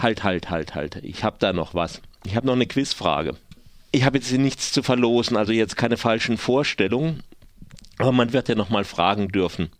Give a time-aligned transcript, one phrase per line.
[0.00, 0.96] Halt, halt, halt, halt.
[1.02, 2.00] Ich habe da noch was.
[2.24, 3.36] Ich habe noch eine Quizfrage.
[3.92, 7.22] Ich habe jetzt nichts zu verlosen, also jetzt keine falschen Vorstellungen,
[7.98, 9.70] aber man wird ja noch mal fragen dürfen.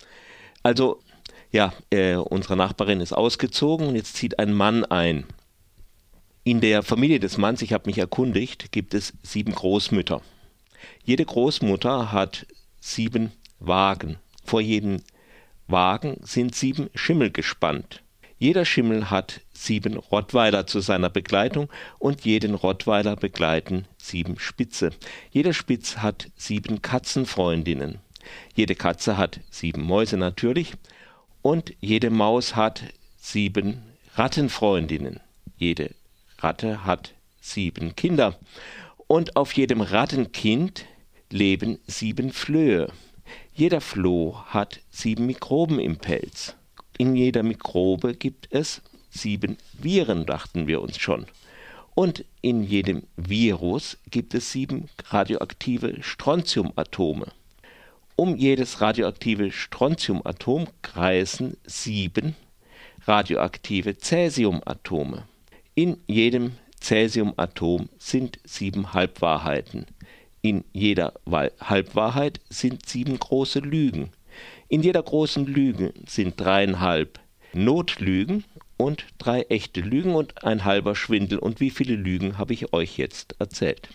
[0.62, 1.01] Also,
[1.53, 5.25] ja, äh, unsere Nachbarin ist ausgezogen und jetzt zieht ein Mann ein.
[6.43, 10.23] In der Familie des Manns, ich habe mich erkundigt, gibt es sieben Großmütter.
[11.05, 12.47] Jede Großmutter hat
[12.81, 14.17] sieben Wagen.
[14.45, 15.03] Vor jedem
[15.67, 18.02] Wagen sind sieben Schimmel gespannt.
[18.41, 24.92] Jeder Schimmel hat sieben Rottweiler zu seiner Begleitung und jeden Rottweiler begleiten sieben Spitze.
[25.30, 27.98] Jeder Spitz hat sieben Katzenfreundinnen.
[28.55, 30.73] Jede Katze hat sieben Mäuse natürlich
[31.42, 32.83] und jede Maus hat
[33.19, 33.83] sieben
[34.14, 35.20] Rattenfreundinnen.
[35.59, 35.95] Jede
[36.38, 38.38] Ratte hat sieben Kinder.
[39.06, 40.86] Und auf jedem Rattenkind
[41.28, 42.91] leben sieben Flöhe.
[43.52, 46.56] Jeder Floh hat sieben Mikroben im Pelz.
[47.00, 51.24] In jeder Mikrobe gibt es sieben Viren, dachten wir uns schon.
[51.95, 57.33] Und in jedem Virus gibt es sieben radioaktive Strontiumatome.
[58.16, 62.36] Um jedes radioaktive Strontiumatom kreisen sieben
[63.06, 65.27] radioaktive Cäsiumatome.
[65.75, 69.86] In jedem Cäsiumatom sind sieben Halbwahrheiten.
[70.42, 74.10] In jeder Halbwahrheit sind sieben große Lügen.
[74.69, 77.19] In jeder großen Lüge sind dreieinhalb
[77.52, 78.44] Notlügen
[78.77, 81.38] und drei echte Lügen und ein halber Schwindel.
[81.38, 83.88] Und wie viele Lügen habe ich euch jetzt erzählt?